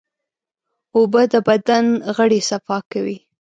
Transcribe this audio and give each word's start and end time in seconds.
اوبه 0.95 1.21
د 1.33 1.35
بدن 1.47 1.85
غړي 2.15 2.39
صفا 2.49 2.77
کوي. 2.91 3.17